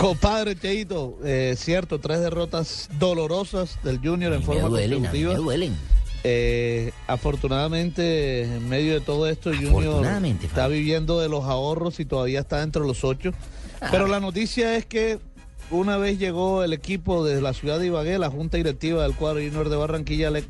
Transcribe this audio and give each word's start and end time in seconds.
Compadre 0.00 0.56
Cheito, 0.56 1.18
eh, 1.22 1.54
cierto, 1.58 2.00
tres 2.00 2.20
derrotas 2.20 2.88
dolorosas 2.98 3.78
del 3.84 3.98
Junior 3.98 4.32
en 4.32 4.42
forma 4.42 4.68
duelen, 4.68 5.00
consecutiva. 5.00 5.34
duelen. 5.34 5.76
Eh, 6.24 6.92
afortunadamente, 7.06 8.44
en 8.44 8.66
medio 8.66 8.94
de 8.94 9.00
todo 9.00 9.26
esto, 9.26 9.50
Junior 9.50 10.02
está 10.42 10.68
viviendo 10.68 11.20
de 11.20 11.28
los 11.28 11.44
ahorros 11.44 12.00
y 12.00 12.06
todavía 12.06 12.40
está 12.40 12.62
entre 12.62 12.80
los 12.80 13.04
ocho. 13.04 13.32
Pero 13.90 14.06
la 14.06 14.20
noticia 14.20 14.74
es 14.74 14.86
que 14.86 15.18
una 15.70 15.98
vez 15.98 16.18
llegó 16.18 16.64
el 16.64 16.72
equipo 16.72 17.22
desde 17.22 17.42
la 17.42 17.52
ciudad 17.52 17.78
de 17.78 17.88
Ibagué, 17.88 18.18
la 18.18 18.30
junta 18.30 18.56
directiva 18.56 19.02
del 19.02 19.14
cuadro 19.14 19.40
Junior 19.40 19.68
de 19.68 19.76
Barranquilla 19.76 20.30
le 20.30 20.44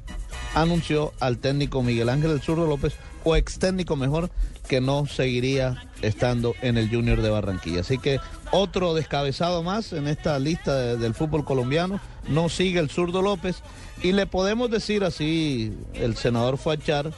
anunció 0.55 1.13
al 1.19 1.39
técnico 1.39 1.83
Miguel 1.83 2.09
Ángel 2.09 2.31
El 2.31 2.41
Zurdo 2.41 2.69
López, 2.69 2.95
o 3.25 3.35
ex 3.35 3.59
técnico 3.59 3.97
mejor, 3.97 4.31
que 4.69 4.81
no 4.81 5.07
seguiría 5.07 5.89
estando 6.03 6.55
en 6.63 6.79
el 6.79 6.89
Junior 6.89 7.21
de 7.21 7.31
Barranquilla. 7.31 7.81
Así 7.81 7.99
que 7.99 8.21
otro 8.53 8.95
descabezado 8.95 9.63
más 9.63 9.93
en 9.93 10.09
esta 10.09 10.39
lista 10.39 10.75
de- 10.77 10.97
del 10.97 11.15
fútbol 11.15 11.45
colombiano, 11.45 12.01
no 12.29 12.49
sigue 12.49 12.81
el 12.81 12.91
Zurdo 12.91 13.23
López. 13.23 13.63
Y 14.03 14.13
le 14.13 14.27
podemos 14.27 14.71
decir 14.71 15.05
así, 15.05 15.73
el 15.95 16.17
senador 16.17 16.57
Fachar, 16.59 17.13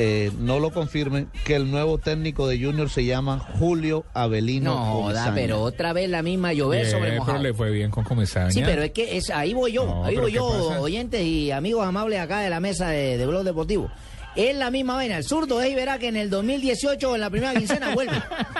eh, 0.00 0.30
no 0.38 0.60
lo 0.60 0.70
confirme, 0.72 1.26
que 1.44 1.56
el 1.56 1.70
nuevo 1.70 1.98
técnico 1.98 2.46
de 2.46 2.62
Junior 2.62 2.88
se 2.88 3.04
llama 3.04 3.40
Julio 3.58 4.04
Avelino. 4.14 4.74
No 4.74 4.84
joda, 4.92 5.02
Comesaña. 5.24 5.34
pero 5.34 5.60
otra 5.62 5.92
vez 5.92 6.08
la 6.08 6.22
misma 6.22 6.52
llover 6.52 6.82
Bien, 6.82 6.92
sobre 6.92 7.10
pero 7.10 7.20
mojado. 7.22 7.42
le 7.42 7.52
fue 7.54 7.70
bien 7.70 7.90
con 7.90 8.04
Comesaña. 8.04 8.50
Sí, 8.52 8.62
pero 8.64 8.82
es 8.82 8.92
que 8.92 9.16
es, 9.16 9.30
ahí 9.30 9.54
voy 9.54 9.72
yo, 9.72 9.86
No, 9.86 10.04
ahí 10.04 10.14
pero 10.14 10.22
voy 10.22 10.32
¿qué 10.32 10.36
yo, 10.36 10.68
pasa? 10.68 10.80
oyentes 10.80 11.22
y 11.24 11.50
amigos 11.50 11.84
amables 11.84 12.20
acá 12.20 12.40
de 12.40 12.50
la 12.50 12.60
mesa 12.60 12.88
de, 12.90 13.16
de 13.18 13.26
Blog 13.26 13.42
Deportivo. 13.42 13.90
Es 14.38 14.54
la 14.56 14.70
misma 14.70 14.94
vaina, 14.94 15.16
el 15.18 15.24
zurdo 15.24 15.60
es 15.60 15.70
y 15.70 15.74
verá 15.74 15.98
que 15.98 16.06
en 16.06 16.16
el 16.16 16.30
2018 16.30 17.14
en 17.16 17.20
la 17.20 17.28
primera 17.28 17.52
quincena 17.54 17.92
vuelve, 17.92 18.12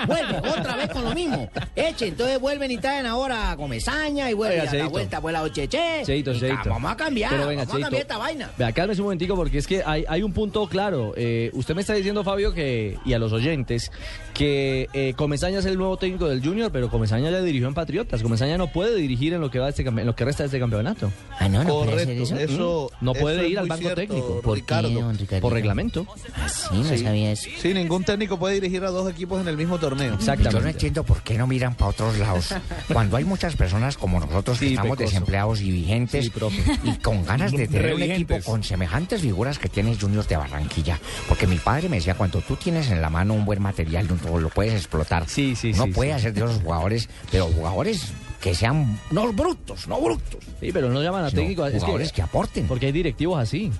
vuelve 0.08 0.38
otra 0.38 0.74
vez 0.76 0.88
con 0.90 1.04
lo 1.04 1.14
mismo. 1.14 1.48
Eche, 1.76 2.08
entonces 2.08 2.40
vuelven 2.40 2.70
y 2.72 2.78
traen 2.78 3.06
ahora 3.06 3.52
a 3.52 3.56
Comesaña 3.56 4.28
y 4.28 4.34
vuelven 4.34 4.58
Oiga, 4.60 4.70
a 4.70 4.74
la 4.74 4.80
Cheito. 4.80 4.90
vuelta 4.90 5.20
pues 5.20 5.32
la 5.32 5.42
Ocheche. 5.42 6.02
Cheito, 6.04 6.32
Y 6.32 6.40
Cheito. 6.40 6.68
Vamos 6.68 6.90
a 6.90 6.96
cambiar, 6.96 7.30
Pero 7.30 7.46
venga, 7.46 7.62
vamos 7.64 7.76
a 7.76 7.80
cambiar 7.80 8.02
esta 8.02 8.18
vaina. 8.18 8.50
Vea, 8.58 8.72
cálmese 8.72 9.00
un 9.00 9.06
momentico 9.06 9.36
porque 9.36 9.58
es 9.58 9.66
que 9.68 9.82
hay, 9.86 10.04
hay 10.08 10.22
un 10.24 10.32
punto 10.32 10.66
claro. 10.66 11.14
Eh, 11.16 11.50
usted 11.54 11.76
me 11.76 11.82
está 11.82 11.94
diciendo, 11.94 12.24
Fabio, 12.24 12.52
que 12.52 12.98
y 13.04 13.12
a 13.12 13.20
los 13.20 13.32
oyentes, 13.32 13.92
que 14.34 14.88
eh, 14.92 15.14
Comesaña 15.16 15.60
es 15.60 15.64
el 15.66 15.78
nuevo 15.78 15.96
técnico 15.96 16.28
del 16.28 16.42
Junior, 16.44 16.70
pero 16.72 16.90
Comesaña 16.90 17.30
ya 17.30 17.40
dirigió 17.40 17.68
en 17.68 17.74
Patriotas. 17.74 18.22
Comesaña 18.22 18.58
no 18.58 18.66
puede 18.72 18.96
dirigir 18.96 19.32
en 19.32 19.40
lo 19.40 19.50
que 19.50 19.58
va 19.60 19.68
este 19.68 19.82
en 19.82 20.06
lo 20.06 20.16
que 20.16 20.24
resta 20.24 20.42
de 20.42 20.48
este 20.48 20.58
campeonato. 20.58 21.12
Ah, 21.38 21.48
no, 21.48 21.62
no 21.62 21.68
puede 21.84 21.92
hacer 21.94 22.06
Correcto, 22.06 22.22
eso. 22.24 22.36
eso, 22.36 22.90
No 23.00 23.14
puede 23.14 23.48
ir 23.48 23.58
al 23.60 23.68
banco 23.68 23.82
cierto, 23.82 24.00
técnico. 24.00 24.40
¿Por 24.42 24.54
qué, 24.56 24.60
Ricardo. 24.60 24.90
don 24.90 25.16
Ricardito? 25.18 25.40
Por 25.48 25.52
reglamento. 25.68 26.06
Ah, 26.34 26.48
sí, 26.48 26.66
no 26.78 26.84
Sí. 26.84 26.98
sabía 26.98 27.32
eso. 27.32 27.48
Sí, 27.60 27.74
ningún 27.74 28.04
técnico 28.04 28.38
puede 28.38 28.54
dirigir 28.54 28.82
a 28.84 28.90
dos 28.90 29.10
equipos 29.10 29.40
en 29.40 29.48
el 29.48 29.56
mismo 29.56 29.78
torneo. 29.78 30.06
Yo 30.06 30.10
no 30.12 30.18
Exactamente. 30.18 30.70
entiendo 30.70 31.04
por 31.04 31.22
qué 31.22 31.36
no 31.36 31.46
miran 31.46 31.74
para 31.74 31.90
otros 31.90 32.18
lados. 32.18 32.54
Cuando 32.92 33.16
hay 33.16 33.24
muchas 33.24 33.56
personas 33.56 33.96
como 33.96 34.18
nosotros 34.20 34.58
que 34.58 34.66
Sí, 34.68 34.72
estamos 34.74 34.96
pecoso. 34.96 35.10
desempleados 35.14 35.60
y 35.60 35.70
vigentes 35.70 36.24
Sí, 36.24 36.30
profe. 36.30 36.62
y 36.84 36.92
con 36.98 37.24
ganas 37.24 37.52
de 37.52 37.68
tener 37.68 37.94
un 37.94 38.02
equipo 38.02 38.36
con 38.44 38.62
semejantes 38.64 39.20
figuras 39.20 39.58
que 39.58 39.68
tiene 39.68 39.96
Junior 39.98 40.26
de 40.26 40.36
Barranquilla. 40.36 40.98
Porque 41.28 41.46
mi 41.46 41.56
padre 41.58 41.88
me 41.88 41.96
decía, 41.96 42.14
cuando 42.14 42.40
tú 42.40 42.56
tienes 42.56 42.90
en 42.90 43.02
la 43.02 43.10
mano 43.10 43.34
un 43.34 43.44
buen 43.44 43.60
material, 43.62 44.08
no 44.24 44.38
lo 44.38 44.48
puedes 44.48 44.74
explotar. 44.74 45.28
Sí, 45.28 45.54
sí, 45.56 45.72
No 45.72 45.84
sí, 45.84 45.90
puede 45.92 46.10
sí. 46.12 46.16
hacer 46.16 46.32
de 46.34 46.40
los 46.40 46.60
jugadores, 46.62 47.08
pero 47.30 47.46
jugadores 47.46 48.12
que 48.40 48.54
sean 48.54 48.98
no 49.10 49.32
brutos, 49.32 49.88
no 49.88 50.00
brutos. 50.00 50.40
Sí, 50.60 50.70
pero 50.72 50.90
no 50.90 51.02
llaman 51.02 51.24
a 51.24 51.30
sino 51.30 51.42
técnico. 51.42 51.66
Es 51.66 51.74
jugadores 51.80 52.10
que, 52.12 52.16
que 52.16 52.22
aporten. 52.22 52.66
porque 52.68 52.86
hay 52.86 52.92
directivos 52.92 53.38
así. 53.40 53.72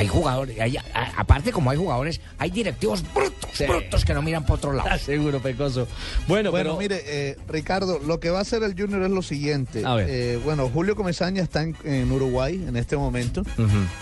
Hay 0.00 0.08
jugadores, 0.08 0.58
hay- 0.58 0.76
a- 0.78 1.12
aparte 1.18 1.52
como 1.52 1.70
hay 1.70 1.76
jugadores, 1.76 2.20
hay 2.38 2.50
directivos 2.50 3.02
brutos, 3.12 3.50
Sí. 3.52 3.64
brutos 3.66 4.04
que 4.04 4.14
no 4.14 4.22
miran 4.22 4.44
para 4.44 4.54
otro 4.54 4.72
lado. 4.72 4.88
Seguro, 5.04 5.40
pecoso. 5.40 5.86
Bueno, 6.26 6.50
Bueno, 6.50 6.52
pero 6.52 6.76
mire, 6.78 7.02
eh, 7.04 7.36
Ricardo, 7.48 7.98
lo 7.98 8.18
que 8.18 8.30
va 8.30 8.38
a 8.38 8.42
hacer 8.42 8.62
el 8.62 8.72
Junior 8.80 9.02
es 9.02 9.10
lo 9.10 9.20
siguiente. 9.22 9.82
A 9.84 9.94
ver. 9.96 10.06
Eh, 10.08 10.40
bueno, 10.42 10.70
Julio 10.72 10.96
Comesaña 10.96 11.42
está 11.42 11.62
en, 11.62 11.76
en 11.84 12.10
Uruguay 12.10 12.64
en 12.66 12.76
este 12.76 12.96
momento. 12.96 13.42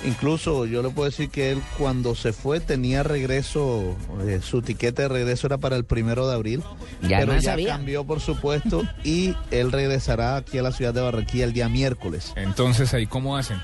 Incluso 0.05 0.67
yo 0.67 0.83
le 0.83 0.91
puedo 0.91 1.09
decir 1.11 1.31
que 1.31 1.51
él 1.51 1.63
cuando 1.77 2.15
se 2.15 2.33
fue 2.33 2.61
tenía 2.61 3.03
regreso, 3.03 3.97
eh, 4.27 4.41
su 4.43 4.63
tiquete 4.63 5.03
de 5.03 5.09
regreso 5.09 5.47
era 5.49 5.59
para 5.59 5.75
el 5.77 5.85
primero 5.85 6.29
de 6.29 6.35
abril. 6.35 6.63
Ya 7.03 7.19
pero 7.19 7.33
no 7.35 7.39
ya 7.41 7.51
sabía. 7.53 7.69
cambió, 7.71 8.05
por 8.05 8.21
supuesto, 8.21 8.85
y 9.05 9.35
él 9.51 9.73
regresará 9.73 10.37
aquí 10.37 10.59
a 10.59 10.63
la 10.63 10.73
ciudad 10.73 10.95
de 10.95 11.01
Barranquilla 11.01 11.45
el 11.45 11.53
día 11.53 11.69
miércoles. 11.69 12.33
Entonces, 12.37 12.95
¿ahí 12.95 13.07
cómo 13.07 13.37
hacen? 13.37 13.59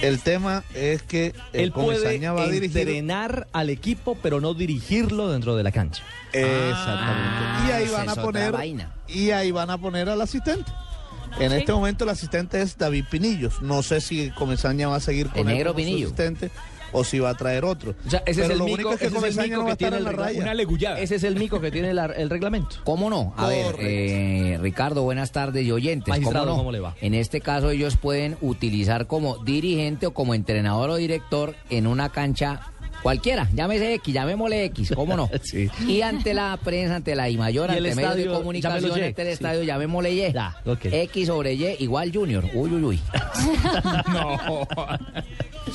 El 0.00 0.20
tema 0.20 0.64
es 0.74 1.02
que 1.02 1.34
el 1.52 1.64
él 1.64 1.72
puede 1.72 1.98
Comesaña 1.98 2.32
va 2.32 2.44
a 2.44 2.48
dirigir. 2.48 2.78
entrenar 2.88 3.48
al 3.52 3.70
equipo, 3.70 4.16
pero 4.22 4.40
no 4.40 4.54
dirigirlo 4.54 5.30
dentro 5.30 5.56
de 5.56 5.62
la 5.62 5.72
cancha. 5.72 6.02
Exactamente. 6.32 7.68
y 7.68 7.70
ahí 7.70 7.88
van 7.88 8.08
a 8.08 8.14
poner 8.14 8.52
vaina. 8.52 8.92
y 9.08 9.30
ahí 9.30 9.50
van 9.50 9.70
a 9.70 9.78
poner 9.78 10.08
al 10.08 10.20
asistente. 10.20 10.70
En 11.38 11.52
este 11.52 11.72
momento 11.72 12.04
el 12.04 12.10
asistente 12.10 12.60
es 12.60 12.76
David 12.76 13.04
Pinillos. 13.10 13.62
No 13.62 13.82
sé 13.82 14.00
si 14.00 14.30
Comesaña 14.30 14.88
va 14.88 14.96
a 14.96 15.00
seguir 15.00 15.28
con 15.28 15.40
El 15.40 15.48
él 15.48 15.54
negro 15.54 15.72
como 15.74 15.86
su 15.86 15.94
asistente 15.94 16.50
o 16.92 17.04
si 17.04 17.18
va 17.18 17.30
a 17.30 17.34
traer 17.34 17.64
otro. 17.64 17.94
O 18.06 18.10
sea, 18.10 18.22
ese 18.26 18.42
Pero 18.42 18.44
es 18.46 18.50
el 18.52 18.58
lo 18.58 18.64
mico, 18.66 18.74
único 18.74 18.92
es 18.92 18.98
que 18.98 19.06
ese 19.06 19.06
es 19.06 19.12
el 19.14 19.20
Comesaña 19.20 19.46
mico 19.48 19.56
no 19.60 19.64
va 19.66 19.72
a 19.72 19.76
que 19.76 19.84
estar 19.84 19.88
tiene 19.90 19.96
en 19.98 20.04
la 20.04 20.10
el 20.10 20.16
raya. 20.16 20.42
Una 20.42 20.54
legullada. 20.54 21.00
Ese 21.00 21.14
es 21.16 21.24
el 21.24 21.36
mico 21.36 21.60
que 21.60 21.70
tiene 21.70 21.94
la- 21.94 22.06
el 22.06 22.30
reglamento. 22.30 22.76
¿Cómo 22.84 23.10
no? 23.10 23.34
A 23.36 23.48
ver, 23.48 23.76
eh, 23.80 24.58
Ricardo, 24.60 25.02
buenas 25.02 25.32
tardes 25.32 25.64
y 25.66 25.72
oyentes. 25.72 26.08
Magistrado, 26.08 26.44
¿Cómo, 26.46 26.56
no? 26.56 26.58
¿cómo 26.58 26.72
le 26.72 26.80
va? 26.80 26.94
En 27.00 27.14
este 27.14 27.40
caso 27.40 27.70
ellos 27.70 27.96
pueden 27.96 28.36
utilizar 28.40 29.06
como 29.06 29.38
dirigente 29.38 30.06
o 30.06 30.14
como 30.14 30.34
entrenador 30.34 30.90
o 30.90 30.96
director 30.96 31.54
en 31.70 31.86
una 31.86 32.10
cancha 32.10 32.60
cualquiera. 33.02 33.48
Llámese 33.52 33.94
X, 33.94 34.14
llamémosle 34.14 34.64
X, 34.66 34.92
¿cómo 34.94 35.16
no? 35.16 35.28
Sí. 35.42 35.68
Y 35.88 36.02
ante 36.02 36.34
la 36.34 36.56
prensa, 36.62 36.94
ante 36.96 37.16
la 37.16 37.28
I 37.28 37.36
mayor, 37.36 37.70
Y 37.70 37.78
el 37.78 37.86
ante 37.86 37.96
medios 37.96 38.16
de 38.16 38.26
comunicación, 38.26 38.96
Y. 38.98 39.02
ante 39.02 39.22
el 39.22 39.28
Sí. 39.28 39.32
estadio, 39.34 39.62
llamémosle 39.64 40.12
Y. 40.12 40.32
Ya. 40.32 40.56
X 40.84 41.26
sobre 41.26 41.54
Y 41.54 41.76
igual 41.80 42.12
Junior. 42.14 42.44
Uy, 42.54 42.70
uy, 42.72 42.84
uy. 42.84 43.00
No. 44.12 44.66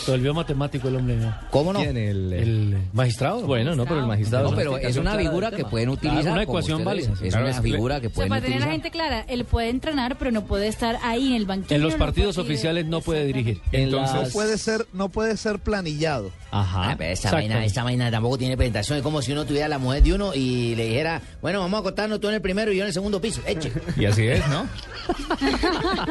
Se 0.03 0.11
volvió 0.11 0.33
matemático 0.33 0.87
el 0.87 0.95
hombre. 0.95 1.15
¿no? 1.17 1.35
¿Cómo 1.49 1.73
no? 1.73 1.79
¿Quién? 1.79 1.97
El, 1.97 2.33
El 2.33 2.77
magistrado. 2.93 3.41
Bueno, 3.41 3.75
no, 3.75 3.85
pero 3.85 3.99
el 3.99 4.07
magistrado. 4.07 4.49
No, 4.51 4.55
pero 4.55 4.73
una 4.73 4.81
es 4.81 4.97
una 4.97 5.15
figura 5.15 5.51
que 5.51 5.65
pueden 5.65 5.89
utilizar. 5.89 6.21
una 6.33 6.45
como 6.45 6.59
ecuación 6.59 6.83
válida. 6.85 7.11
Es 7.21 7.29
Claro, 7.33 7.45
una 7.47 7.55
que- 7.55 7.61
figura 7.61 7.99
que 8.01 8.07
O 8.07 8.09
sea, 8.09 8.15
pueden 8.15 8.29
para 8.29 8.41
tener 8.41 8.57
a 8.57 8.59
la 8.59 8.65
utilizar. 8.67 8.91
gente 8.91 8.91
clara, 8.91 9.25
él 9.27 9.45
puede 9.45 9.69
entrenar, 9.69 10.17
pero 10.17 10.31
no 10.31 10.45
puede 10.45 10.67
estar 10.67 10.97
ahí 11.03 11.27
en 11.29 11.33
el 11.35 11.45
banquillo. 11.45 11.75
En 11.75 11.81
los 11.81 11.93
no 11.93 11.99
partidos 11.99 12.37
oficiales 12.37 12.85
no 12.85 13.01
puede 13.01 13.25
dirigir. 13.25 13.59
En 13.71 13.83
Entonces- 13.83 14.27
No 14.27 14.29
puede 14.31 14.57
ser, 14.57 14.87
no 14.93 15.09
puede 15.09 15.37
ser 15.37 15.59
planillado. 15.59 16.31
Ajá. 16.51 16.91
Ah, 16.91 16.95
pero 16.97 17.11
esa 17.11 17.31
vaina, 17.31 17.63
esa 17.65 17.83
vaina 17.83 18.09
tampoco 18.09 18.37
tiene 18.37 18.55
presentación. 18.55 18.97
Es 18.97 19.03
como 19.03 19.21
si 19.21 19.31
uno 19.33 19.45
tuviera 19.45 19.67
la 19.67 19.77
mujer 19.79 20.01
de 20.03 20.13
uno 20.13 20.33
y 20.33 20.75
le 20.75 20.85
dijera, 20.87 21.21
bueno, 21.41 21.59
vamos 21.59 21.77
a 21.77 21.81
acostarnos 21.81 22.19
tú 22.21 22.29
en 22.29 22.35
el 22.35 22.41
primero 22.41 22.71
y 22.71 22.77
yo 22.77 22.83
en 22.83 22.87
el 22.87 22.93
segundo 22.93 23.19
piso. 23.19 23.41
Eche. 23.45 23.71
Y 23.97 24.05
así 24.05 24.25
es, 24.27 24.47
¿no? 24.47 24.65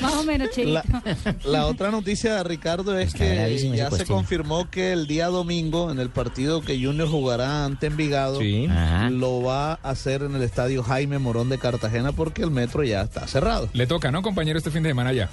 Más 0.00 0.14
o 0.14 0.22
menos. 0.24 0.48
La, 0.58 0.84
la 1.44 1.66
otra 1.66 1.90
noticia, 1.90 2.42
Ricardo, 2.42 2.55
es 2.56 3.06
Está 3.08 3.18
que 3.18 3.54
ese 3.54 3.76
ya 3.76 3.90
se 3.90 4.04
confirmó 4.06 4.70
que 4.70 4.92
el 4.92 5.06
día 5.06 5.26
domingo, 5.28 5.90
en 5.90 5.98
el 5.98 6.10
partido 6.10 6.60
que 6.62 6.82
Junior 6.82 7.08
jugará 7.08 7.64
ante 7.64 7.86
Envigado, 7.86 8.40
Sí. 8.40 8.68
Lo 9.10 9.42
va 9.42 9.72
a 9.74 9.90
hacer 9.90 10.22
en 10.22 10.34
el 10.34 10.42
estadio 10.42 10.82
Jaime 10.82 11.18
Morón 11.18 11.48
de 11.48 11.58
Cartagena 11.58 12.12
porque 12.12 12.42
el 12.42 12.50
metro 12.50 12.82
ya 12.84 13.02
está 13.02 13.26
cerrado. 13.26 13.68
Le 13.72 13.86
toca, 13.86 14.10
¿no, 14.10 14.22
compañero, 14.22 14.58
este 14.58 14.70
fin 14.70 14.82
de 14.82 14.90
semana 14.90 15.12
ya? 15.12 15.28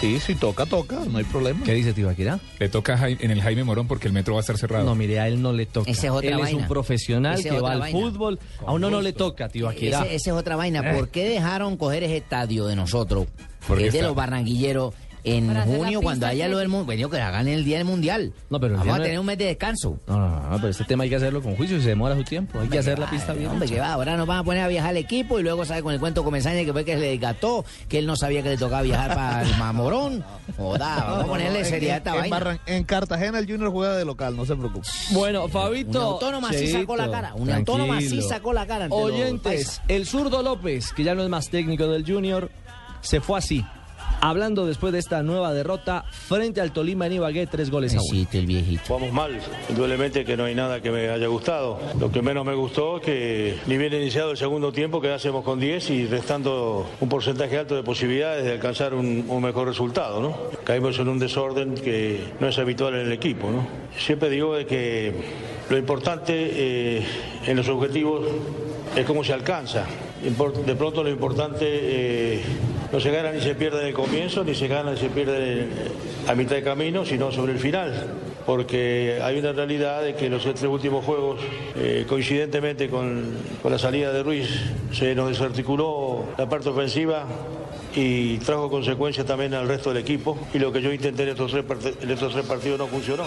Sí, 0.00 0.20
si 0.20 0.36
toca, 0.36 0.64
toca, 0.64 1.00
no 1.10 1.18
hay 1.18 1.24
problema. 1.24 1.64
¿Qué 1.64 1.74
dice 1.74 1.92
Tibaquirá? 1.92 2.38
Le 2.60 2.68
toca 2.68 3.08
en 3.08 3.30
el 3.32 3.42
Jaime 3.42 3.64
Morón 3.64 3.88
porque 3.88 4.06
el 4.06 4.12
metro 4.12 4.34
va 4.34 4.40
a 4.40 4.42
estar 4.42 4.56
cerrado. 4.56 4.84
No, 4.84 4.94
mire, 4.94 5.18
a 5.18 5.26
él 5.26 5.42
no 5.42 5.52
le 5.52 5.66
toca. 5.66 5.90
Esa 5.90 6.06
es 6.06 6.12
otra 6.12 6.30
él 6.30 6.40
es 6.46 6.54
un 6.54 6.68
profesional 6.68 7.34
es 7.36 7.44
que 7.44 7.60
va 7.60 7.72
al 7.72 7.90
fútbol. 7.90 8.38
A 8.64 8.72
uno 8.72 8.90
no 8.90 9.00
le 9.00 9.12
toca, 9.12 9.48
Tibaquirá. 9.48 10.02
Ese- 10.04 10.14
Esa 10.14 10.30
es 10.30 10.36
otra 10.36 10.54
vaina. 10.54 10.94
¿Por 10.94 11.08
qué 11.08 11.28
dejaron 11.28 11.76
coger 11.76 12.04
ese 12.04 12.18
estadio 12.18 12.66
de 12.66 12.76
nosotros? 12.76 13.26
Porque 13.66 13.82
Que 13.82 13.86
es 13.88 13.92
de 13.92 13.98
está- 13.98 14.06
los 14.08 14.16
barranquilleros. 14.16 14.94
En 15.24 15.54
junio, 15.64 16.00
cuando 16.00 16.26
haya 16.26 16.48
lo 16.48 16.58
del 16.58 16.68
mundo, 16.68 16.86
bueno, 16.86 17.10
que 17.10 17.20
hagan 17.20 17.48
el 17.48 17.64
día 17.64 17.78
del 17.78 17.86
mundial. 17.86 18.32
No, 18.50 18.60
pero 18.60 18.76
Vamos 18.76 18.94
a 18.94 18.98
no- 18.98 19.02
tener 19.04 19.18
un 19.18 19.26
mes 19.26 19.38
de 19.38 19.46
descanso. 19.46 19.98
No, 20.06 20.18
no, 20.18 20.50
no, 20.50 20.56
pero 20.56 20.68
este 20.68 20.84
tema 20.84 21.04
hay 21.04 21.10
que 21.10 21.16
hacerlo 21.16 21.42
con 21.42 21.56
juicio 21.56 21.76
y 21.76 21.82
se 21.82 21.88
demora 21.90 22.14
su 22.16 22.24
tiempo. 22.24 22.58
Hay 22.60 22.68
que 22.68 22.78
hacer 22.78 22.98
la 22.98 23.10
pista 23.10 23.32
Ay, 23.32 23.38
bien. 23.40 23.50
Hombre, 23.50 23.68
que 23.68 23.78
va, 23.80 23.92
ahora 23.92 24.16
nos 24.16 24.26
van 24.26 24.38
a 24.38 24.44
poner 24.44 24.62
a 24.62 24.68
viajar 24.68 24.90
el 24.92 24.96
equipo 24.98 25.38
y 25.38 25.42
luego 25.42 25.64
sale 25.64 25.82
con 25.82 25.92
el 25.92 26.00
cuento 26.00 26.24
Comesaña 26.24 26.64
que 26.64 26.72
fue 26.72 26.84
que 26.84 26.94
se 26.94 27.00
le 27.00 27.08
desgató, 27.08 27.64
que 27.88 27.98
él 27.98 28.06
no 28.06 28.16
sabía 28.16 28.42
que 28.42 28.50
le 28.50 28.56
tocaba 28.56 28.82
viajar 28.82 29.14
para 29.14 29.42
el 29.42 29.56
Mamorón. 29.56 30.24
Joda, 30.56 30.96
vamos 31.04 31.24
a 31.24 31.26
ponerle 31.26 31.64
seriedad 31.64 31.94
a 31.94 31.98
esta 31.98 32.10
en 32.14 32.20
vaina. 32.20 32.36
Barran- 32.38 32.60
en 32.66 32.84
Cartagena 32.84 33.38
el 33.38 33.46
Junior 33.50 33.70
juega 33.70 33.96
de 33.96 34.04
local, 34.04 34.36
no 34.36 34.44
se 34.46 34.56
preocupe. 34.56 34.86
Bueno, 35.10 35.44
Un 35.44 35.50
Fabito. 35.50 36.00
autónoma 36.00 36.52
sí 36.52 36.68
sacó 36.68 36.96
la 36.96 37.10
cara. 37.10 37.34
Un 37.34 37.50
autónoma 37.50 38.00
sí 38.00 38.22
sacó 38.22 38.52
la 38.52 38.66
cara. 38.66 38.86
Oyentes, 38.90 39.80
el 39.88 40.06
zurdo 40.06 40.42
López, 40.42 40.92
que 40.92 41.04
ya 41.04 41.14
no 41.14 41.22
es 41.22 41.28
más 41.28 41.48
técnico 41.50 41.86
del 41.88 42.04
Junior, 42.04 42.50
se 43.00 43.20
fue 43.20 43.38
así. 43.38 43.64
Hablando 44.20 44.66
después 44.66 44.92
de 44.92 44.98
esta 44.98 45.22
nueva 45.22 45.54
derrota 45.54 46.04
frente 46.10 46.60
al 46.60 46.72
Tolima 46.72 47.06
en 47.06 47.12
Ibagué, 47.12 47.46
tres 47.46 47.70
goles 47.70 47.94
a 47.94 47.98
uno. 47.98 48.04
Besito, 48.10 48.38
el 48.38 48.46
viejito. 48.46 48.82
Vamos 48.94 49.12
mal, 49.12 49.38
indudablemente 49.68 50.24
que 50.24 50.36
no 50.36 50.44
hay 50.44 50.56
nada 50.56 50.80
que 50.80 50.90
me 50.90 51.08
haya 51.08 51.26
gustado. 51.28 51.78
Lo 52.00 52.10
que 52.10 52.20
menos 52.20 52.44
me 52.44 52.54
gustó 52.54 52.96
es 52.96 53.04
que 53.04 53.58
ni 53.66 53.78
bien 53.78 53.94
iniciado 53.94 54.32
el 54.32 54.36
segundo 54.36 54.72
tiempo 54.72 55.00
quedásemos 55.00 55.44
con 55.44 55.60
10 55.60 55.90
y 55.90 56.06
restando 56.06 56.84
un 57.00 57.08
porcentaje 57.08 57.58
alto 57.58 57.76
de 57.76 57.84
posibilidades 57.84 58.44
de 58.44 58.52
alcanzar 58.52 58.92
un, 58.92 59.24
un 59.28 59.42
mejor 59.42 59.68
resultado. 59.68 60.20
¿no? 60.20 60.36
Caímos 60.64 60.98
en 60.98 61.08
un 61.08 61.20
desorden 61.20 61.74
que 61.74 62.20
no 62.40 62.48
es 62.48 62.58
habitual 62.58 62.94
en 62.94 63.06
el 63.06 63.12
equipo. 63.12 63.50
¿no? 63.50 63.68
Siempre 63.96 64.30
digo 64.30 64.56
de 64.56 64.66
que 64.66 65.14
lo 65.70 65.78
importante 65.78 66.32
eh, 66.34 67.06
en 67.46 67.56
los 67.56 67.68
objetivos 67.68 68.26
es 68.96 69.06
cómo 69.06 69.22
se 69.22 69.32
alcanza. 69.32 69.84
De 70.20 70.74
pronto 70.74 71.04
lo 71.04 71.10
importante 71.10 71.64
eh, 71.64 72.42
no 72.92 73.00
se 73.00 73.10
gana 73.10 73.32
ni 73.32 73.40
se 73.40 73.54
pierde 73.54 73.80
en 73.82 73.86
el 73.88 73.94
comienzo, 73.94 74.44
ni 74.44 74.54
se 74.54 74.66
gana 74.68 74.92
ni 74.92 74.98
se 74.98 75.08
pierde 75.10 75.66
a 76.26 76.34
mitad 76.34 76.56
de 76.56 76.62
camino, 76.62 77.04
sino 77.04 77.30
sobre 77.32 77.52
el 77.52 77.58
final. 77.58 78.06
Porque 78.46 79.18
hay 79.22 79.38
una 79.38 79.52
realidad 79.52 80.02
de 80.02 80.14
que 80.14 80.30
los 80.30 80.42
tres 80.42 80.62
últimos 80.62 81.04
juegos, 81.04 81.38
eh, 81.76 82.06
coincidentemente 82.08 82.88
con, 82.88 83.30
con 83.62 83.70
la 83.72 83.78
salida 83.78 84.10
de 84.10 84.22
Ruiz, 84.22 84.48
se 84.92 85.14
nos 85.14 85.28
desarticuló 85.28 86.24
la 86.38 86.48
parte 86.48 86.70
ofensiva 86.70 87.26
y 87.94 88.38
trajo 88.38 88.70
consecuencias 88.70 89.26
también 89.26 89.52
al 89.52 89.68
resto 89.68 89.92
del 89.92 90.02
equipo. 90.02 90.38
Y 90.54 90.58
lo 90.58 90.72
que 90.72 90.80
yo 90.80 90.90
intenté 90.90 91.24
en 91.24 91.28
estos 91.30 91.50
tres, 91.50 91.64
part- 91.66 92.02
en 92.02 92.10
estos 92.10 92.32
tres 92.32 92.46
partidos 92.46 92.78
no 92.78 92.86
funcionó. 92.86 93.24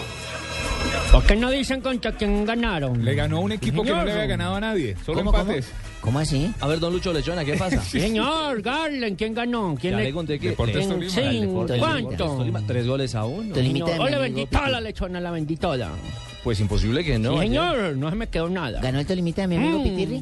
¿Por 1.12 1.22
qué 1.24 1.36
no 1.36 1.50
dicen 1.50 1.80
contra 1.82 2.12
quién 2.12 2.44
ganaron? 2.44 3.04
Le 3.04 3.14
ganó 3.14 3.36
a 3.36 3.40
un 3.40 3.52
equipo 3.52 3.84
que 3.84 3.90
no 3.90 4.04
le 4.04 4.10
había 4.12 4.26
ganado 4.26 4.56
a 4.56 4.60
nadie. 4.60 4.96
Solo 5.06 5.18
¿Cómo, 5.18 5.30
cómo? 5.30 5.42
empates. 5.42 5.66
¿Cómo 5.70 5.91
así? 6.18 6.52
A 6.60 6.66
ver, 6.66 6.80
don 6.80 6.92
Lucho 6.92 7.12
Lechona, 7.12 7.44
¿qué 7.44 7.54
pasa? 7.54 7.80
Sí, 7.84 8.00
Señor, 8.00 8.60
Garland, 8.60 9.16
¿quién 9.16 9.32
ganó? 9.34 9.74
¿Quién 9.80 9.94
Ya 9.94 10.00
le- 10.00 10.12
conté 10.12 10.38
que... 10.38 10.50
Deportes 10.50 10.84
eh, 10.84 10.88
Tolima. 10.88 11.10
Sí, 11.12 11.20
al 11.20 11.40
Deportes 11.42 11.78
¿cuánto? 11.78 12.36
Tolima, 12.36 12.60
Tres 12.66 12.86
goles 12.86 13.14
a 13.14 13.24
uno. 13.24 13.54
Hola, 13.54 13.64
amigo 13.66 14.20
bendita 14.20 14.68
la 14.68 14.80
lechona, 14.80 15.20
la 15.20 15.30
benditola. 15.30 15.90
Pues 16.42 16.58
imposible 16.60 17.04
que 17.04 17.18
no. 17.18 17.30
sí, 17.34 17.38
ayer. 17.38 17.48
señor, 17.48 17.96
no 17.96 18.10
se 18.10 18.16
me 18.16 18.26
quedó 18.28 18.48
nada. 18.48 18.80
¿Ganó 18.80 18.98
el 18.98 19.06
Tolimita 19.06 19.42
de 19.42 19.48
mi 19.48 19.56
amigo 19.56 19.78
Mm. 19.78 19.82
Pitirri? 19.84 20.18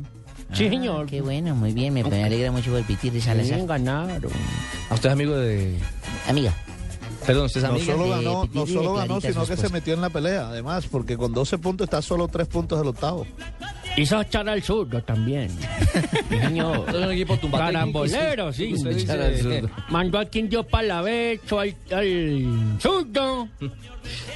Sí, 0.53 0.67
Ah, 0.67 0.71
señor. 0.71 1.07
Qué 1.07 1.21
bueno, 1.23 1.55
muy 1.55 1.73
bien. 1.73 1.95
Me, 1.95 2.05
me 2.05 2.25
alegra 2.25 2.51
mucho 2.53 2.71
por 2.73 2.83
Pitirri 2.83 3.21
Sí, 3.21 3.27
Salazar. 3.27 3.65
ganaron. 3.67 4.31
¿A 4.91 4.95
usted 4.95 5.09
es 5.09 5.13
amigo 5.13 5.35
de...? 5.37 5.77
Amiga. 6.29 6.53
Perdón, 7.25 7.47
¿usted 7.47 7.61
es 7.61 7.65
No 7.65 7.71
amiga? 7.77 7.93
solo 7.95 8.05
de 8.05 8.11
ganó, 8.11 8.49
no 8.53 8.67
solo 8.67 8.95
ganó, 8.95 9.07
Clarita, 9.21 9.29
sino 9.33 9.41
que 9.43 9.47
se 9.47 9.53
esposa. 9.55 9.73
metió 9.73 9.95
en 9.95 10.01
la 10.01 10.11
pelea, 10.11 10.49
además, 10.49 10.87
porque 10.91 11.17
con 11.17 11.33
12 11.33 11.59
puntos 11.59 11.85
está 11.87 12.03
solo 12.03 12.29
3 12.29 12.49
puntos 12.49 12.79
del 12.79 12.89
octavo. 12.89 13.27
Hizo 13.97 14.21
echar 14.21 14.49
al 14.49 14.63
zurdo 14.63 15.03
también. 15.03 15.51
Es 16.31 16.95
un 16.95 17.13
equipo 17.13 17.37
tumbateco. 17.37 17.73
Carambolero, 17.73 18.53
sí. 18.53 18.73
Dice-. 18.73 19.63
Mandó 19.89 20.19
al 20.19 20.29
Quindio 20.31 20.63
Palavecho, 20.65 21.59
al, 21.61 21.75
al 21.91 22.77
zurdo. 22.81 23.49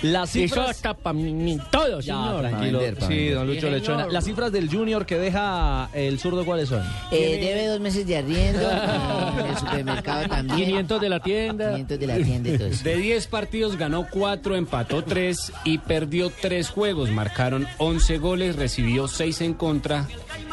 Las 0.02 0.36
Hizo 0.36 0.48
cifras... 0.56 0.70
hasta 0.70 0.94
para 0.94 1.14
mí 1.14 1.58
todo, 1.70 2.00
Ya, 2.00 2.14
señor. 2.14 2.40
tranquilo. 2.42 2.78
vender, 2.80 3.02
sí, 3.02 3.08
vender. 3.08 3.34
don 3.34 3.46
Lucho 3.46 3.60
Sí, 3.66 3.72
Lechona. 3.72 3.98
señor. 3.98 4.12
Las 4.12 4.24
cifras 4.24 4.52
del 4.52 4.68
Junior 4.68 5.06
que 5.06 5.18
deja 5.18 5.88
el 5.94 6.18
zurdo, 6.18 6.44
¿cuáles 6.44 6.68
son? 6.68 6.82
Eh, 7.10 7.38
debe 7.40 7.66
dos 7.68 7.80
meses 7.80 8.06
de 8.06 8.18
arriendo. 8.18 8.60
y 8.62 9.40
en 9.40 9.46
el 9.46 9.56
supermercado 9.56 10.28
también. 10.28 10.58
500 10.68 11.00
de 11.00 11.08
la 11.08 11.20
tienda. 11.20 11.70
500 11.70 11.98
de 11.98 12.06
la 12.06 12.16
tienda 12.16 12.48
y 12.50 12.58
todo 12.58 12.66
eso. 12.68 12.84
De 12.84 12.96
10 12.96 13.26
partidos 13.28 13.76
ganó 13.76 14.06
4, 14.10 14.56
empató 14.56 15.02
3 15.02 15.52
y 15.64 15.78
perdió 15.78 16.30
3 16.40 16.68
juegos. 16.68 17.10
Marcaron 17.10 17.66
11 17.78 18.18
goles, 18.18 18.56
recibió 18.56 19.08
6 19.08 19.40
en 19.44 19.54
contra 19.54 20.06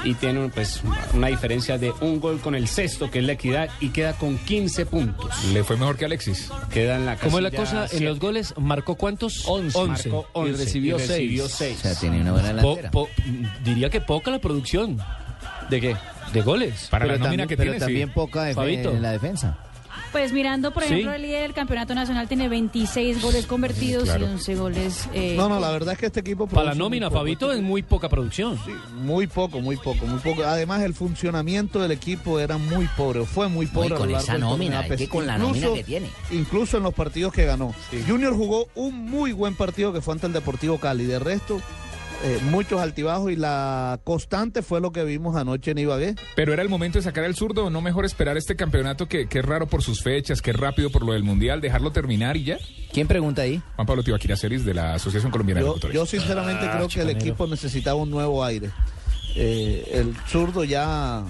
y 0.04 0.14
tiene 0.16 0.50
pues, 0.50 0.82
una 1.14 1.28
diferencia 1.28 1.78
de 1.78 1.92
un 2.02 2.20
gol 2.20 2.40
con 2.40 2.56
el 2.56 2.68
sexto, 2.68 3.10
que 3.12 3.20
es 3.20 3.26
la 3.26 3.34
equidad, 3.34 3.70
y 3.80 3.90
queda 3.90 4.14
con 4.14 4.38
15 4.38 4.86
puntos. 4.88 5.44
Le 5.54 5.64
fue 5.64 5.78
mejor 5.78 5.98
que 5.98 6.06
Alexis. 6.06 6.50
Queda 6.72 6.96
en 6.96 7.06
la 7.06 7.16
¿Cómo 7.18 7.38
es 7.38 7.44
la 7.44 7.52
cosa? 7.52 7.84
En 7.84 7.90
siete. 7.90 8.06
los 8.06 8.20
goles, 8.20 8.54
¿marcó 8.58 8.96
cuántos? 8.96 9.44
11. 9.48 9.86
Marcó 9.88 10.28
11 10.34 10.50
Y 10.50 10.56
recibió 10.66 10.96
y 10.96 11.00
recibió 11.00 11.48
seis. 11.50 11.78
O 11.80 11.82
sea, 11.82 11.96
tiene 11.96 12.22
una 12.22 12.32
buena 12.32 12.50
Po- 12.50 12.56
delantera. 12.58 12.92
po- 12.92 13.10
diría 13.64 13.90
que 13.90 14.02
poca 14.02 14.32
la 14.32 14.40
producción 14.40 14.98
¿De 15.70 15.80
qué? 15.82 15.96
de 16.34 16.42
goles. 16.42 16.88
Para 16.90 17.06
pero 17.06 17.18
la 17.18 17.20
nómina 17.26 17.44
también, 17.44 17.48
que 17.50 17.58
pero 17.58 17.72
tiene, 17.72 17.80
también 17.86 18.08
sí. 18.10 18.14
poca 18.16 18.50
en 18.52 19.02
la 19.02 19.12
defensa. 19.12 19.58
Pues 20.12 20.34
mirando, 20.34 20.72
por 20.72 20.84
Sí. 20.84 20.90
ejemplo, 20.94 21.14
el 21.14 21.22
líder 21.22 21.44
del 21.44 21.54
campeonato 21.54 21.96
nacional 21.96 22.28
tiene 22.28 22.50
26 22.50 23.22
goles 23.22 23.46
convertidos 23.46 24.04
Claro. 24.04 24.26
y 24.26 24.30
11 24.30 24.56
goles. 24.56 25.08
eh, 25.14 25.36
No, 25.38 25.48
no, 25.48 25.58
la 25.60 25.70
verdad 25.72 25.94
es 25.94 26.00
que 26.00 26.08
este 26.08 26.20
equipo... 26.20 26.48
Para 26.48 26.72
la 26.72 26.76
nómina. 26.76 27.10
Fabito, 27.10 27.52
es 27.54 27.62
muy 27.62 27.82
poca 27.82 28.10
producción. 28.10 28.60
Sí, 28.66 28.72
muy 29.02 29.28
poco, 29.28 29.62
muy 29.62 29.78
poco, 29.78 30.06
muy 30.06 30.20
poco. 30.20 30.44
Además, 30.44 30.82
el 30.82 30.94
funcionamiento 30.94 31.80
del 31.80 31.92
equipo 31.92 32.40
era 32.42 32.58
muy 32.58 32.88
pobre, 32.98 33.26
fue 33.26 33.48
muy 33.48 33.68
pobre. 33.68 33.90
Lo 33.90 33.98
con 34.00 34.12
esa 34.14 34.38
nómina, 34.38 34.84
que 34.86 35.08
con 35.08 35.26
la 35.26 35.36
incluso- 35.36 35.54
nómina 35.62 35.74
que 35.76 35.84
tiene. 35.86 36.10
Incluso 36.32 36.76
en 36.78 36.84
los 36.84 36.94
partidos 36.94 37.32
que 37.32 37.46
ganó. 37.46 37.74
Junior 38.06 38.36
jugó 38.36 38.68
un 38.76 39.10
muy 39.10 39.32
buen 39.32 39.56
partido 39.56 39.94
que 39.94 40.02
fue 40.02 40.14
ante 40.14 40.28
el 40.28 40.34
Deportivo 40.34 40.78
Cali. 40.78 41.06
De 41.06 41.20
resto, 41.20 41.62
eh, 42.24 42.40
muchos 42.50 42.80
altibajos 42.80 43.32
y 43.32 43.36
la 43.36 44.00
constante 44.04 44.62
fue 44.62 44.80
lo 44.82 44.92
que 44.92 45.04
vimos 45.04 45.36
anoche 45.36 45.72
en 45.72 45.80
Ibagué. 45.80 46.16
Pero 46.36 46.54
era 46.54 46.62
el 46.62 46.70
momento 46.70 47.00
de 47.00 47.04
sacar 47.04 47.24
al 47.24 47.36
zurdo, 47.36 47.70
no 47.70 47.82
mejor 47.82 48.06
esperar 48.06 48.38
este 48.38 48.56
campeonato 48.56 49.08
que, 49.08 49.28
que 49.28 49.40
es 49.40 49.46
raro 49.46 49.68
por 49.68 49.82
sus 49.84 50.04
fechas, 50.04 50.42
que 50.42 50.52
es 50.52 50.58
rápido 50.58 50.90
por 50.92 51.04
lo 51.04 51.14
del 51.14 51.24
Mundial, 51.24 51.62
dejarlo 51.62 51.92
terminar 51.92 52.38
y 52.38 52.44
ya. 52.46 52.58
¿Quién 52.94 53.08
pregunta 53.08 53.42
ahí? 53.44 53.62
Juan 53.76 53.88
Pablo 53.88 54.04
Tibaquira 54.04 54.36
Celis 54.38 54.66
de 54.66 54.74
la 54.74 54.94
Asociación 54.94 55.32
Colombiana 55.32 55.62
de 55.62 55.66
Yo, 55.66 55.70
Locutores. 55.70 55.96
yo 55.96 56.06
sinceramente 56.06 56.70
creo 56.70 56.88
que 56.88 57.02
el 57.02 57.10
equipo 57.10 57.48
necesitaba 57.48 57.96
un 57.96 58.10
nuevo 58.12 58.44
aire. 58.44 58.70
Eh, 59.36 59.90
el 59.94 60.14
zurdo 60.28 60.64
ya, 60.66 61.24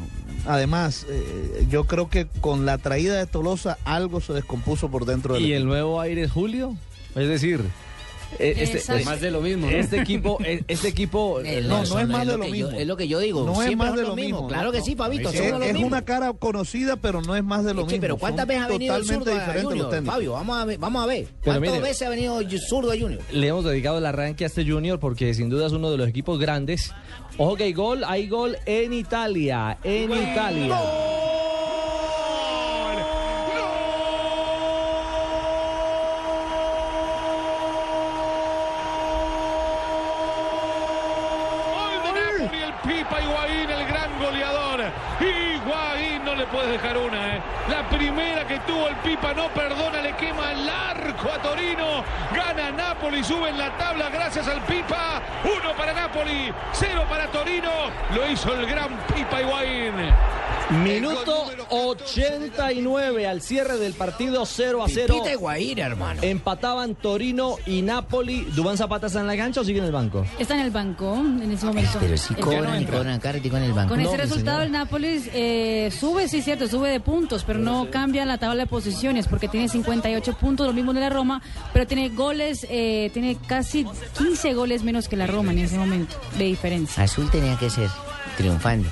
además, 0.48 1.06
eh, 1.08 1.68
yo 1.70 1.84
creo 1.86 2.10
que 2.10 2.26
con 2.42 2.66
la 2.66 2.80
traída 2.80 3.16
de 3.16 3.28
Tolosa 3.28 3.78
algo 3.86 4.22
se 4.22 4.34
descompuso 4.34 4.90
por 4.90 5.06
dentro 5.06 5.36
del 5.36 5.46
¿Y 5.46 5.54
el 5.54 5.66
nuevo 5.66 6.02
aire 6.02 6.24
es 6.24 6.32
Julio? 6.32 6.76
Es 7.16 7.28
decir, 7.28 7.62
este, 8.40 8.78
Exacto. 8.78 9.06
Más 9.06 9.22
de 9.22 9.32
lo 9.32 9.42
mismo. 9.42 9.68
¿no? 9.70 9.72
este 9.76 10.00
equipo, 10.00 10.38
eh, 10.44 10.64
este 10.68 10.88
equipo... 10.88 11.40
Eh, 11.52 11.62
no, 11.62 11.84
no 11.84 12.00
es 12.00 12.08
más 12.08 12.26
de 12.26 12.38
lo 12.38 12.40
que 12.40 12.48
yo- 12.48 12.52
mismo. 12.68 12.72
es 12.80 12.88
lo 12.88 12.98
que 12.98 13.08
yo 13.08 13.20
digo. 13.20 13.44
No 13.46 13.62
es 13.62 13.76
más 13.76 13.96
de 13.96 14.04
lo 14.04 14.10
lo 14.10 14.16
mismo, 14.16 14.48
Claro 14.48 14.72
que 14.72 14.82
sí, 14.82 14.96
Fabito, 14.96 15.30
Es, 15.30 15.52
lo 15.52 15.62
es 15.64 15.76
una 15.76 16.04
cara 16.04 16.32
conocida, 16.34 16.96
pero 16.98 17.22
no 17.22 17.36
es 17.36 17.44
más 17.44 17.64
de 17.66 17.74
lo 17.74 17.82
Sí, 17.82 17.88
mismo. 17.88 18.02
pero 18.02 18.18
¿cuántas 18.18 18.48
veces 18.48 18.64
ha 18.64 18.68
venido 18.68 18.96
el 18.96 19.06
zurdo 19.06 19.34
a 19.34 19.62
Junior? 19.62 20.06
Fabio, 20.06 20.34
vamos 20.34 20.58
a 20.58 20.66
ver. 20.66 20.78
Vamos 20.78 21.04
a 21.04 21.08
ver. 21.08 21.28
¿Cuántas 21.44 21.82
veces 21.82 22.02
ha 22.08 22.10
venido 22.10 22.40
el 22.40 22.60
zurdo 22.60 22.92
a 22.92 22.98
Junior? 22.98 23.22
Le 23.32 23.48
hemos 23.48 23.64
dedicado 23.66 23.98
el 23.98 24.06
arranque 24.06 24.44
a 24.44 24.48
este 24.48 24.66
Junior 24.66 25.00
porque 25.00 25.34
sin 25.34 25.50
duda 25.50 25.68
es 25.68 25.74
uno 25.74 25.90
de 25.92 25.98
los 25.98 26.08
equipos 26.08 26.40
grandes. 26.40 26.92
Ojo 27.38 27.56
que 27.56 27.64
hay 27.64 27.74
gol, 27.74 28.04
hay 28.06 28.28
gol 28.28 28.58
en 28.66 28.94
Italia, 28.94 29.78
en 29.84 30.12
Italia. 30.12 30.80
Pipa 42.84 43.22
Higuaín, 43.22 43.70
el 43.70 43.86
gran 43.86 44.01
goleador. 44.22 44.82
Higuaín 45.20 46.24
no 46.26 46.36
le 46.36 46.46
puedes 46.48 46.72
dejar 46.72 46.98
una, 46.98 47.36
¿eh? 47.38 47.42
La 47.70 47.88
primera 47.90 48.48
que 48.48 48.60
tuvo 48.62 48.88
el 48.88 48.96
Pipa 48.98 49.34
no 49.34 49.48
perdona, 49.54 50.02
le 50.02 50.16
quema 50.16 50.52
el 50.52 50.68
arco 50.70 51.30
a 51.32 51.42
Torino. 51.42 52.04
Gana 52.36 52.72
Napoli, 52.72 53.24
sube 53.24 53.50
en 53.50 53.58
la 53.58 53.76
tabla 53.78 54.10
gracias 54.10 54.48
al 54.48 54.62
Pipa. 54.62 55.22
Uno 55.44 55.76
para 55.78 55.94
Napoli, 55.94 56.52
cero 56.74 57.04
para 57.10 57.28
Torino. 57.32 57.70
Lo 58.16 58.30
hizo 58.32 58.54
el 58.54 58.66
gran 58.66 58.90
Pipa 59.14 59.42
Higuaín. 59.42 59.94
Minuto 60.84 61.48
89 61.70 63.28
al 63.28 63.42
cierre 63.42 63.78
del 63.78 63.94
partido 63.94 64.46
0 64.46 64.84
a 64.84 64.88
0. 64.88 65.14
Pipita 65.14 65.32
Higuaín, 65.34 65.80
hermano. 65.80 66.22
Empataban 66.24 66.96
Torino 66.96 67.56
y 67.66 67.82
Napoli. 67.82 68.42
¿Dubán 68.56 68.78
Zapata 68.78 69.08
está 69.08 69.20
en 69.20 69.28
la 69.28 69.36
cancha 69.36 69.62
o 69.62 69.64
sigue 69.66 69.80
en 69.80 69.86
el 69.86 69.92
banco? 69.92 70.26
Está 70.40 70.54
en 70.56 70.62
el 70.62 70.72
banco 70.72 71.14
en 71.16 71.52
ese 71.52 71.66
momento. 71.66 71.98
Pero 72.00 72.14
El- 72.14 72.36
cobran 72.38 72.82
y 72.82 72.86
cobran 72.86 73.20
en 73.22 73.64
el 73.64 73.74
banco. 73.74 73.98
No, 73.98 74.11
ese 74.14 74.24
resultado 74.24 74.60
señora. 74.60 74.66
el 74.66 74.72
Nápoles 74.72 75.30
eh, 75.34 75.92
sube, 75.98 76.28
sí 76.28 76.42
cierto, 76.42 76.68
sube 76.68 76.90
de 76.90 77.00
puntos, 77.00 77.44
pero 77.44 77.60
no 77.60 77.90
cambia 77.90 78.26
la 78.26 78.38
tabla 78.38 78.64
de 78.64 78.68
posiciones 78.68 79.28
porque 79.28 79.48
tiene 79.48 79.70
58 79.70 80.34
puntos, 80.38 80.68
lo 80.68 80.74
mismo 80.74 80.94
de 80.94 81.02
la 81.02 81.10
Roma, 81.10 81.42
pero 81.74 81.88
tiene 81.88 82.10
goles, 82.10 82.66
eh, 82.70 83.10
tiene 83.14 83.38
casi 83.48 83.86
15 84.18 84.54
goles 84.54 84.84
menos 84.84 85.08
que 85.08 85.16
la 85.16 85.28
Roma 85.28 85.52
en 85.52 85.60
ese 85.60 85.78
momento 85.78 86.16
de 86.38 86.46
diferencia. 86.46 87.04
Azul 87.04 87.30
tenía 87.30 87.58
que 87.58 87.70
ser 87.70 87.90
triunfando. 88.38 88.88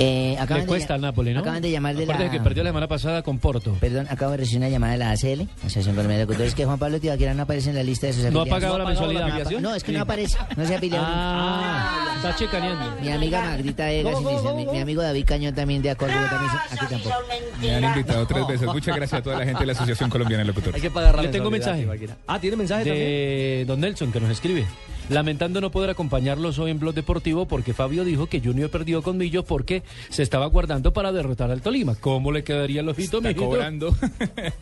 Eh, 0.00 0.36
acaban 0.38 0.58
Le 0.58 0.60
de 0.62 0.66
cuesta 0.68 0.92
lla- 0.92 0.96
al 0.96 1.00
Napoli, 1.00 1.34
¿no? 1.34 1.40
Acaban 1.40 1.60
de 1.60 1.70
llamar 1.72 1.96
de 1.96 2.04
Acuérdate 2.04 2.26
la... 2.26 2.30
que 2.32 2.40
perdió 2.40 2.62
la 2.62 2.70
semana 2.70 2.86
pasada 2.86 3.22
con 3.22 3.38
Porto. 3.38 3.74
Perdón, 3.80 4.06
acabo 4.08 4.30
de 4.32 4.36
recibir 4.38 4.58
una 4.58 4.68
llamada 4.68 4.92
de 4.92 4.98
la 4.98 5.10
ACL, 5.10 5.48
Asociación 5.58 5.96
Colombiana 5.96 6.20
de 6.20 6.26
Locutores, 6.26 6.54
que 6.54 6.64
Juan 6.64 6.78
Pablo 6.78 7.00
Tibaquira 7.00 7.34
no 7.34 7.42
aparece 7.42 7.70
en 7.70 7.76
la 7.76 7.82
lista 7.82 8.06
de 8.06 8.12
sus 8.12 8.22
¿No 8.22 8.26
ha 8.40 8.42
afiliados. 8.42 8.50
pagado 8.62 8.78
la 8.78 8.84
mensualidad? 8.84 9.50
No, 9.50 9.60
No, 9.60 9.74
es 9.74 9.82
que 9.82 9.92
no 9.92 10.02
aparece, 10.02 10.36
no 10.56 10.64
se 10.66 10.74
ha 10.74 10.76
afiliado. 10.78 11.04
Ah, 11.08 12.12
está 12.16 12.36
chicaneando. 12.36 13.00
Mi 13.02 13.08
amiga 13.10 13.42
Magdita 13.44 13.90
Egas 13.90 14.14
y 14.20 14.24
mi, 14.24 14.64
mi- 14.66 14.72
mi 14.72 14.78
amigo 14.80 15.02
David 15.02 15.24
Cañón 15.24 15.54
también 15.54 15.82
de 15.82 15.90
acuerdo, 15.90 16.14
también 16.30 16.50
aquí 16.70 16.86
tampoco. 16.88 17.14
Me 17.60 17.74
han 17.74 17.84
invitado 17.84 18.26
tres 18.26 18.46
veces. 18.46 18.66
Muchas 18.68 18.94
gracias 18.96 19.20
a 19.20 19.22
toda 19.22 19.38
la 19.38 19.44
gente 19.44 19.60
de 19.60 19.66
la 19.66 19.72
Asociación 19.72 20.10
Colombiana 20.10 20.42
de 20.42 20.46
Locutores. 20.48 20.76
Hay 20.76 20.80
que 20.80 20.90
pagar 20.90 21.16
la 21.16 21.22
Le 21.22 21.28
tengo 21.28 21.50
mensaje. 21.50 21.88
Ah, 22.26 22.38
¿tiene 22.38 22.56
mensaje 22.56 22.84
también? 22.84 23.04
de 23.06 23.64
Don 23.66 23.80
Nelson 23.80 24.12
que 24.12 24.20
nos 24.20 24.30
escribe. 24.30 24.64
Lamentando 25.08 25.60
no 25.60 25.70
poder 25.70 25.90
acompañarlos 25.90 26.58
hoy 26.58 26.70
en 26.70 26.78
Blog 26.78 26.94
Deportivo 26.94 27.46
porque 27.46 27.72
Fabio 27.72 28.04
dijo 28.04 28.26
que 28.26 28.40
Junior 28.40 28.70
perdió 28.70 29.02
con 29.02 29.16
Millos 29.16 29.44
porque 29.44 29.82
se 30.10 30.22
estaba 30.22 30.46
guardando 30.46 30.92
para 30.92 31.12
derrotar 31.12 31.50
al 31.50 31.62
Tolima. 31.62 31.94
¿Cómo 32.00 32.30
le 32.32 32.44
quedaría 32.44 32.80
el 32.82 32.88
ojito, 32.88 33.18
Está 33.18 33.28
mijito? 33.28 33.46
cobrando. 33.46 33.96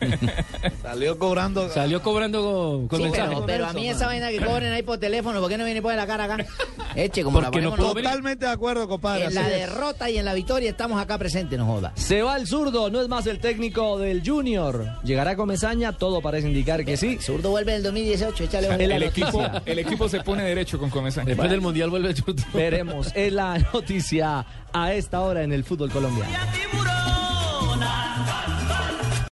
Salió 0.81 1.17
cobrando. 1.19 1.69
Salió 1.69 2.01
cobrando 2.01 2.41
con, 2.41 2.87
con 2.87 2.97
Sí, 2.99 3.03
mensaje. 3.05 3.29
pero, 3.35 3.45
pero 3.45 3.65
a 3.67 3.73
mí 3.73 3.89
esa 3.89 4.07
vaina 4.07 4.29
que 4.29 4.39
cobren 4.39 4.71
ahí 4.73 4.83
por 4.83 4.97
teléfono, 4.97 5.39
¿por 5.39 5.49
qué 5.49 5.57
no 5.57 5.65
viene 5.65 5.81
por 5.81 5.93
la 5.95 6.07
cara 6.07 6.23
acá? 6.25 6.45
Eche, 6.97 7.23
como 7.23 7.39
la 7.39 7.51
Porque 7.51 7.61
no 7.61 7.69
pudo 7.69 7.77
nosotros. 7.77 8.03
Totalmente 8.03 8.45
de 8.45 8.51
acuerdo, 8.51 8.87
compadre. 8.87 9.25
En 9.25 9.35
la 9.35 9.47
derrota 9.47 10.09
y 10.09 10.17
en 10.17 10.25
la 10.25 10.33
victoria 10.33 10.71
estamos 10.71 10.99
acá 10.99 11.17
presentes, 11.19 11.57
no 11.59 11.67
joda. 11.67 11.91
Se 11.95 12.23
va 12.23 12.35
el 12.37 12.47
zurdo, 12.47 12.89
no 12.89 13.01
es 13.01 13.07
más 13.07 13.27
el 13.27 13.39
técnico 13.39 13.99
del 13.99 14.27
Junior. 14.27 14.97
Llegará 15.03 15.35
Comesaña, 15.35 15.93
todo 15.93 16.21
parece 16.21 16.47
indicar 16.47 16.83
que 16.83 16.97
sí. 16.97 17.19
Zurdo 17.21 17.51
vuelve 17.51 17.73
en 17.73 17.77
el 17.77 17.83
2018, 17.83 18.43
échale 18.45 18.67
la 18.67 18.95
El 18.95 19.03
equipo, 19.03 19.43
el 19.65 19.79
equipo 19.79 20.09
se 20.09 20.21
pone 20.21 20.43
derecho 20.43 20.79
con 20.79 20.89
Comesaña. 20.89 21.27
Después 21.27 21.51
del 21.51 21.61
Mundial 21.61 21.91
vuelve 21.91 22.09
el 22.09 22.15
zurdo. 22.15 22.43
Veremos, 22.53 23.11
es 23.13 23.31
la 23.31 23.59
noticia 23.73 24.45
a 24.73 24.93
esta 24.93 25.21
hora 25.21 25.43
en 25.43 25.53
el 25.53 25.63
fútbol 25.63 25.91
colombiano. 25.91 26.31